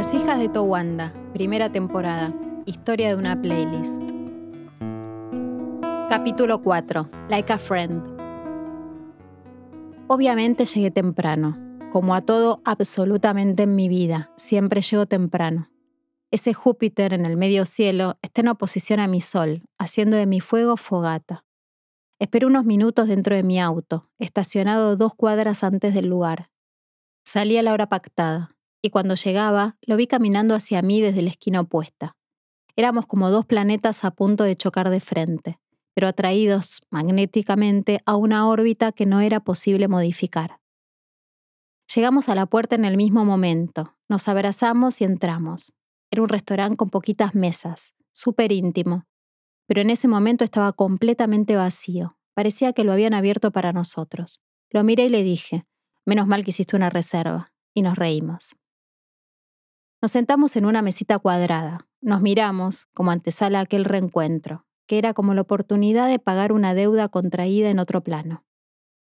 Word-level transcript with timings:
Las 0.00 0.14
hijas 0.14 0.38
de 0.38 0.48
Towanda, 0.48 1.12
primera 1.34 1.70
temporada. 1.70 2.32
Historia 2.64 3.10
de 3.10 3.16
una 3.16 3.38
playlist. 3.38 4.00
Capítulo 6.08 6.62
4. 6.62 7.10
Like 7.28 7.52
a 7.52 7.58
Friend. 7.58 8.02
Obviamente 10.08 10.64
llegué 10.64 10.90
temprano. 10.90 11.58
Como 11.92 12.14
a 12.14 12.22
todo 12.22 12.62
absolutamente 12.64 13.64
en 13.64 13.76
mi 13.76 13.90
vida, 13.90 14.32
siempre 14.38 14.80
llego 14.80 15.04
temprano. 15.04 15.70
Ese 16.30 16.54
Júpiter 16.54 17.12
en 17.12 17.26
el 17.26 17.36
medio 17.36 17.66
cielo 17.66 18.16
está 18.22 18.40
en 18.40 18.48
oposición 18.48 19.00
a 19.00 19.06
mi 19.06 19.20
sol, 19.20 19.64
haciendo 19.78 20.16
de 20.16 20.24
mi 20.24 20.40
fuego 20.40 20.78
fogata. 20.78 21.44
Esperé 22.18 22.46
unos 22.46 22.64
minutos 22.64 23.06
dentro 23.06 23.36
de 23.36 23.42
mi 23.42 23.60
auto, 23.60 24.08
estacionado 24.18 24.96
dos 24.96 25.14
cuadras 25.14 25.62
antes 25.62 25.92
del 25.92 26.06
lugar. 26.06 26.50
Salí 27.22 27.58
a 27.58 27.62
la 27.62 27.74
hora 27.74 27.90
pactada, 27.90 28.56
y 28.82 28.90
cuando 28.90 29.14
llegaba, 29.14 29.76
lo 29.82 29.96
vi 29.96 30.06
caminando 30.06 30.54
hacia 30.54 30.82
mí 30.82 31.00
desde 31.00 31.22
la 31.22 31.30
esquina 31.30 31.60
opuesta. 31.60 32.16
Éramos 32.76 33.06
como 33.06 33.30
dos 33.30 33.44
planetas 33.44 34.04
a 34.04 34.10
punto 34.10 34.44
de 34.44 34.56
chocar 34.56 34.90
de 34.90 35.00
frente, 35.00 35.58
pero 35.94 36.08
atraídos 36.08 36.80
magnéticamente 36.90 38.00
a 38.06 38.16
una 38.16 38.48
órbita 38.48 38.92
que 38.92 39.06
no 39.06 39.20
era 39.20 39.40
posible 39.40 39.88
modificar. 39.88 40.60
Llegamos 41.94 42.28
a 42.28 42.34
la 42.34 42.46
puerta 42.46 42.76
en 42.76 42.84
el 42.84 42.96
mismo 42.96 43.24
momento, 43.24 43.96
nos 44.08 44.28
abrazamos 44.28 45.00
y 45.00 45.04
entramos. 45.04 45.72
Era 46.10 46.22
un 46.22 46.28
restaurante 46.28 46.76
con 46.76 46.88
poquitas 46.88 47.34
mesas, 47.34 47.94
súper 48.12 48.52
íntimo, 48.52 49.06
pero 49.66 49.80
en 49.80 49.90
ese 49.90 50.08
momento 50.08 50.44
estaba 50.44 50.72
completamente 50.72 51.56
vacío. 51.56 52.16
Parecía 52.34 52.72
que 52.72 52.84
lo 52.84 52.92
habían 52.92 53.14
abierto 53.14 53.50
para 53.50 53.72
nosotros. 53.72 54.40
Lo 54.70 54.84
miré 54.84 55.06
y 55.06 55.08
le 55.08 55.22
dije, 55.22 55.66
menos 56.06 56.26
mal 56.26 56.44
que 56.44 56.50
hiciste 56.50 56.76
una 56.76 56.90
reserva, 56.90 57.52
y 57.74 57.82
nos 57.82 57.96
reímos. 57.96 58.56
Nos 60.02 60.12
sentamos 60.12 60.56
en 60.56 60.66
una 60.66 60.82
mesita 60.82 61.18
cuadrada, 61.18 61.86
nos 62.00 62.20
miramos 62.20 62.86
como 62.94 63.10
antesala 63.10 63.58
a 63.58 63.62
aquel 63.62 63.84
reencuentro, 63.84 64.66
que 64.86 64.98
era 64.98 65.14
como 65.14 65.34
la 65.34 65.42
oportunidad 65.42 66.08
de 66.08 66.18
pagar 66.18 66.52
una 66.52 66.74
deuda 66.74 67.08
contraída 67.08 67.70
en 67.70 67.78
otro 67.78 68.02
plano. 68.02 68.44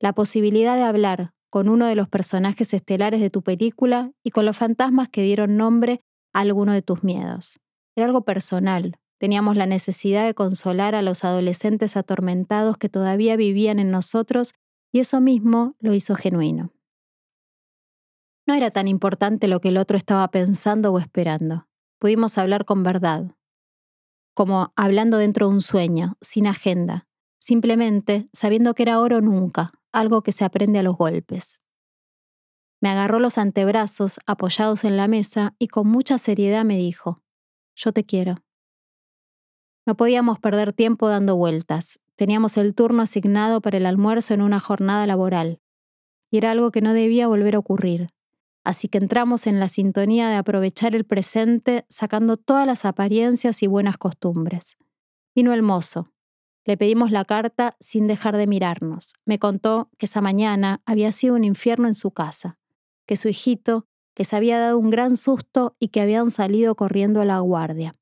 La 0.00 0.12
posibilidad 0.12 0.76
de 0.76 0.82
hablar 0.82 1.32
con 1.50 1.68
uno 1.68 1.86
de 1.86 1.94
los 1.94 2.08
personajes 2.08 2.74
estelares 2.74 3.20
de 3.20 3.30
tu 3.30 3.42
película 3.42 4.12
y 4.22 4.30
con 4.30 4.44
los 4.44 4.56
fantasmas 4.56 5.08
que 5.08 5.22
dieron 5.22 5.56
nombre 5.56 6.00
a 6.32 6.40
alguno 6.40 6.72
de 6.72 6.82
tus 6.82 7.02
miedos. 7.02 7.60
Era 7.96 8.06
algo 8.06 8.24
personal, 8.24 8.98
Teníamos 9.24 9.56
la 9.56 9.64
necesidad 9.64 10.26
de 10.26 10.34
consolar 10.34 10.94
a 10.94 11.00
los 11.00 11.24
adolescentes 11.24 11.96
atormentados 11.96 12.76
que 12.76 12.90
todavía 12.90 13.36
vivían 13.36 13.78
en 13.78 13.90
nosotros 13.90 14.52
y 14.92 14.98
eso 15.00 15.18
mismo 15.22 15.76
lo 15.80 15.94
hizo 15.94 16.14
genuino. 16.14 16.73
No 18.46 18.54
era 18.54 18.70
tan 18.70 18.88
importante 18.88 19.48
lo 19.48 19.60
que 19.60 19.68
el 19.68 19.78
otro 19.78 19.96
estaba 19.96 20.28
pensando 20.28 20.92
o 20.92 20.98
esperando. 20.98 21.66
Pudimos 21.98 22.36
hablar 22.36 22.64
con 22.64 22.82
verdad, 22.82 23.34
como 24.34 24.72
hablando 24.76 25.16
dentro 25.16 25.48
de 25.48 25.54
un 25.54 25.60
sueño, 25.60 26.16
sin 26.20 26.46
agenda, 26.46 27.06
simplemente 27.38 28.28
sabiendo 28.32 28.74
que 28.74 28.82
era 28.82 29.00
oro 29.00 29.20
nunca, 29.20 29.72
algo 29.92 30.22
que 30.22 30.32
se 30.32 30.44
aprende 30.44 30.80
a 30.80 30.82
los 30.82 30.96
golpes. 30.96 31.60
Me 32.80 32.90
agarró 32.90 33.18
los 33.18 33.38
antebrazos 33.38 34.18
apoyados 34.26 34.84
en 34.84 34.96
la 34.98 35.08
mesa 35.08 35.54
y 35.58 35.68
con 35.68 35.88
mucha 35.88 36.18
seriedad 36.18 36.64
me 36.64 36.76
dijo, 36.76 37.22
yo 37.74 37.92
te 37.92 38.04
quiero. 38.04 38.36
No 39.86 39.96
podíamos 39.96 40.38
perder 40.38 40.72
tiempo 40.72 41.08
dando 41.08 41.36
vueltas. 41.36 42.00
Teníamos 42.16 42.56
el 42.56 42.74
turno 42.74 43.02
asignado 43.02 43.60
para 43.60 43.76
el 43.76 43.86
almuerzo 43.86 44.34
en 44.34 44.42
una 44.42 44.60
jornada 44.60 45.06
laboral. 45.06 45.60
Y 46.30 46.38
era 46.38 46.50
algo 46.50 46.70
que 46.70 46.80
no 46.80 46.92
debía 46.92 47.28
volver 47.28 47.54
a 47.54 47.58
ocurrir. 47.58 48.08
Así 48.64 48.88
que 48.88 48.98
entramos 48.98 49.46
en 49.46 49.60
la 49.60 49.68
sintonía 49.68 50.28
de 50.30 50.36
aprovechar 50.36 50.94
el 50.94 51.04
presente 51.04 51.84
sacando 51.90 52.38
todas 52.38 52.66
las 52.66 52.86
apariencias 52.86 53.62
y 53.62 53.66
buenas 53.66 53.98
costumbres. 53.98 54.78
Vino 55.34 55.52
el 55.52 55.62
mozo. 55.62 56.10
Le 56.64 56.78
pedimos 56.78 57.10
la 57.10 57.26
carta 57.26 57.76
sin 57.78 58.06
dejar 58.06 58.38
de 58.38 58.46
mirarnos. 58.46 59.12
Me 59.26 59.38
contó 59.38 59.90
que 59.98 60.06
esa 60.06 60.22
mañana 60.22 60.80
había 60.86 61.12
sido 61.12 61.34
un 61.34 61.44
infierno 61.44 61.88
en 61.88 61.94
su 61.94 62.10
casa, 62.10 62.58
que 63.06 63.16
su 63.16 63.28
hijito 63.28 63.86
les 64.16 64.32
había 64.32 64.58
dado 64.58 64.78
un 64.78 64.88
gran 64.88 65.16
susto 65.16 65.76
y 65.78 65.88
que 65.88 66.00
habían 66.00 66.30
salido 66.30 66.74
corriendo 66.74 67.20
a 67.20 67.26
la 67.26 67.38
guardia. 67.40 67.96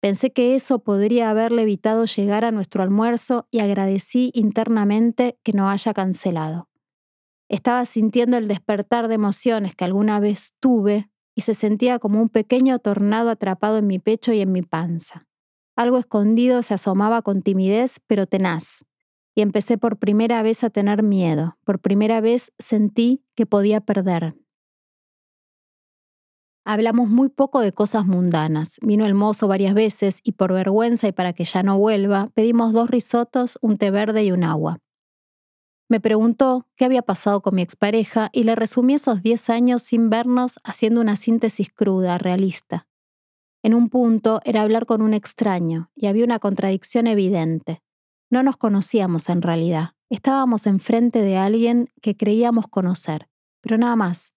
Pensé 0.00 0.32
que 0.32 0.54
eso 0.54 0.80
podría 0.80 1.30
haberle 1.30 1.62
evitado 1.62 2.04
llegar 2.04 2.44
a 2.44 2.52
nuestro 2.52 2.82
almuerzo 2.82 3.48
y 3.50 3.60
agradecí 3.60 4.30
internamente 4.34 5.38
que 5.42 5.52
no 5.52 5.70
haya 5.70 5.94
cancelado. 5.94 6.68
Estaba 7.48 7.84
sintiendo 7.84 8.36
el 8.36 8.48
despertar 8.48 9.08
de 9.08 9.14
emociones 9.14 9.74
que 9.74 9.84
alguna 9.84 10.18
vez 10.20 10.52
tuve 10.60 11.10
y 11.34 11.42
se 11.42 11.54
sentía 11.54 11.98
como 11.98 12.20
un 12.20 12.28
pequeño 12.28 12.78
tornado 12.78 13.30
atrapado 13.30 13.78
en 13.78 13.86
mi 13.86 13.98
pecho 13.98 14.32
y 14.32 14.40
en 14.40 14.52
mi 14.52 14.62
panza. 14.62 15.26
Algo 15.76 15.98
escondido 15.98 16.62
se 16.62 16.74
asomaba 16.74 17.22
con 17.22 17.42
timidez 17.42 18.00
pero 18.06 18.26
tenaz, 18.26 18.84
y 19.34 19.42
empecé 19.42 19.76
por 19.76 19.98
primera 19.98 20.42
vez 20.42 20.64
a 20.64 20.70
tener 20.70 21.02
miedo, 21.02 21.58
por 21.64 21.78
primera 21.78 22.20
vez 22.22 22.52
sentí 22.58 23.22
que 23.34 23.44
podía 23.44 23.82
perder. 23.82 24.34
Hablamos 26.64 27.08
muy 27.08 27.28
poco 27.28 27.60
de 27.60 27.72
cosas 27.72 28.06
mundanas. 28.06 28.78
Vino 28.82 29.06
el 29.06 29.14
mozo 29.14 29.46
varias 29.46 29.72
veces 29.72 30.18
y 30.24 30.32
por 30.32 30.52
vergüenza 30.52 31.06
y 31.06 31.12
para 31.12 31.32
que 31.32 31.44
ya 31.44 31.62
no 31.62 31.78
vuelva, 31.78 32.26
pedimos 32.34 32.72
dos 32.72 32.90
risotos, 32.90 33.56
un 33.62 33.76
té 33.76 33.92
verde 33.92 34.24
y 34.24 34.32
un 34.32 34.42
agua. 34.42 34.78
Me 35.88 36.00
preguntó 36.00 36.66
qué 36.74 36.84
había 36.84 37.02
pasado 37.02 37.42
con 37.42 37.54
mi 37.54 37.62
expareja 37.62 38.28
y 38.32 38.42
le 38.42 38.56
resumí 38.56 38.94
esos 38.94 39.22
10 39.22 39.50
años 39.50 39.82
sin 39.82 40.10
vernos 40.10 40.58
haciendo 40.64 41.00
una 41.00 41.14
síntesis 41.14 41.70
cruda, 41.72 42.18
realista. 42.18 42.88
En 43.62 43.72
un 43.72 43.88
punto 43.88 44.40
era 44.44 44.62
hablar 44.62 44.86
con 44.86 45.00
un 45.00 45.14
extraño 45.14 45.90
y 45.94 46.06
había 46.06 46.24
una 46.24 46.40
contradicción 46.40 47.06
evidente. 47.06 47.82
No 48.30 48.42
nos 48.42 48.56
conocíamos 48.56 49.28
en 49.28 49.42
realidad, 49.42 49.90
estábamos 50.10 50.66
enfrente 50.66 51.22
de 51.22 51.36
alguien 51.36 51.88
que 52.02 52.16
creíamos 52.16 52.66
conocer, 52.66 53.28
pero 53.60 53.78
nada 53.78 53.94
más. 53.94 54.34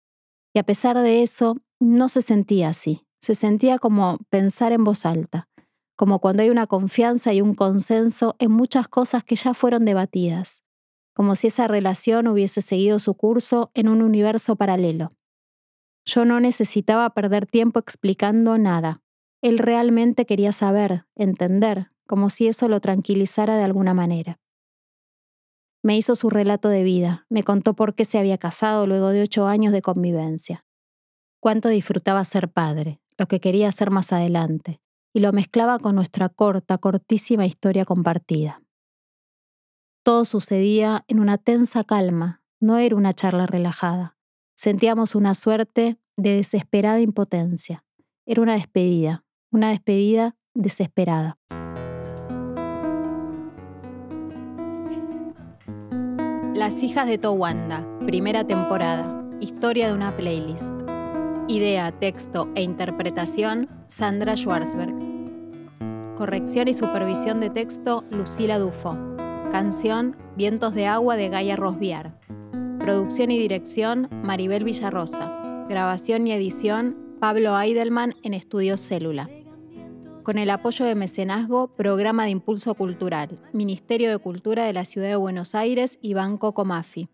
Y 0.54 0.60
a 0.60 0.64
pesar 0.64 1.00
de 1.00 1.24
eso, 1.24 1.58
no 1.80 2.10
se 2.10 2.22
sentía 2.22 2.70
así, 2.70 3.08
se 3.22 3.34
sentía 3.34 3.80
como 3.80 4.20
pensar 4.30 4.72
en 4.72 4.84
voz 4.84 5.06
alta, 5.06 5.48
como 5.96 6.20
cuando 6.20 6.44
hay 6.44 6.52
una 6.52 6.68
confianza 6.68 7.34
y 7.34 7.42
un 7.42 7.56
consenso 7.56 8.36
en 8.38 8.52
muchas 8.52 8.88
cosas 8.88 9.24
que 9.24 9.36
ya 9.36 9.54
fueron 9.56 9.86
debatidas, 9.86 10.64
como 11.20 11.36
si 11.36 11.48
esa 11.48 11.68
relación 11.68 12.28
hubiese 12.30 12.62
seguido 12.62 12.98
su 12.98 13.14
curso 13.14 13.72
en 13.74 13.90
un 13.90 14.02
universo 14.02 14.56
paralelo. 14.56 15.12
Yo 16.06 16.24
no 16.24 16.40
necesitaba 16.40 17.10
perder 17.10 17.46
tiempo 17.46 17.78
explicando 17.78 18.58
nada. 18.58 19.02
Él 19.42 19.58
realmente 19.58 20.26
quería 20.26 20.54
saber, 20.54 21.08
entender, 21.16 21.92
como 22.08 22.30
si 22.30 22.48
eso 22.48 22.70
lo 22.70 22.80
tranquilizara 22.80 23.58
de 23.58 23.64
alguna 23.64 23.94
manera. 23.94 24.40
Me 25.84 25.98
hizo 25.98 26.16
su 26.16 26.30
relato 26.30 26.70
de 26.70 26.84
vida, 26.84 27.26
me 27.28 27.44
contó 27.44 27.74
por 27.74 27.96
qué 27.96 28.06
se 28.06 28.18
había 28.18 28.38
casado 28.38 28.88
luego 28.88 29.10
de 29.10 29.22
ocho 29.22 29.46
años 29.46 29.74
de 29.74 29.82
convivencia 29.82 30.64
cuánto 31.42 31.68
disfrutaba 31.68 32.24
ser 32.24 32.50
padre, 32.50 33.02
lo 33.18 33.28
que 33.28 33.42
quería 33.42 33.68
hacer 33.68 33.92
más 33.92 34.14
adelante, 34.14 34.80
y 35.14 35.20
lo 35.20 35.34
mezclaba 35.34 35.80
con 35.80 35.96
nuestra 35.96 36.30
corta, 36.30 36.78
cortísima 36.78 37.46
historia 37.46 37.84
compartida. 37.84 38.62
Todo 40.10 40.26
sucedía 40.26 41.06
en 41.08 41.20
una 41.20 41.38
tensa 41.38 41.84
calma, 41.84 42.42
no 42.60 42.80
era 42.80 42.96
una 42.96 43.14
charla 43.14 43.46
relajada. 43.46 44.18
Sentíamos 44.56 45.14
una 45.14 45.36
suerte 45.36 46.00
de 46.18 46.36
desesperada 46.36 47.00
impotencia. 47.00 47.86
Era 48.26 48.42
una 48.42 48.56
despedida, 48.56 49.24
una 49.52 49.70
despedida 49.70 50.36
desesperada. 50.56 51.38
Las 56.56 56.82
hijas 56.82 57.08
de 57.08 57.20
Towanda, 57.20 57.88
primera 58.08 58.48
temporada, 58.48 59.24
historia 59.40 59.90
de 59.90 59.94
una 59.94 60.18
playlist. 60.18 60.74
Idea, 61.48 61.92
texto 61.92 62.50
e 62.56 62.64
interpretación, 62.64 63.70
Sandra 63.86 64.36
Schwarzberg. 64.36 64.96
Corrección 66.18 66.68
y 66.68 66.74
supervisión 66.74 67.40
de 67.42 67.52
texto, 67.52 68.04
Lucila 68.10 68.58
Dufo. 68.58 69.09
Canción, 69.52 70.16
Vientos 70.38 70.76
de 70.76 70.86
Agua 70.86 71.16
de 71.16 71.28
Gaia 71.28 71.56
Rosviar. 71.56 72.20
Producción 72.78 73.32
y 73.32 73.40
dirección, 73.40 74.08
Maribel 74.24 74.64
Villarrosa. 74.64 75.66
Grabación 75.68 76.28
y 76.28 76.34
edición, 76.34 77.16
Pablo 77.20 77.60
Eidelman 77.60 78.14
en 78.22 78.36
Estudio 78.36 78.78
Célula. 78.78 79.28
Con 80.22 80.38
el 80.38 80.52
apoyo 80.52 80.86
de 80.86 80.94
Mecenazgo, 80.94 81.76
Programa 81.76 82.26
de 82.26 82.30
Impulso 82.30 82.76
Cultural, 82.76 83.42
Ministerio 83.52 84.12
de 84.12 84.20
Cultura 84.20 84.66
de 84.66 84.74
la 84.74 84.86
Ciudad 84.86 85.10
de 85.10 85.16
Buenos 85.16 85.56
Aires 85.56 85.98
y 86.00 86.14
Banco 86.14 86.54
Comafi. 86.54 87.10